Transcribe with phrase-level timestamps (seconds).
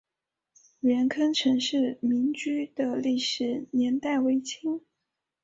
[0.79, 4.81] 元坑陈氏民居的历史年代为清。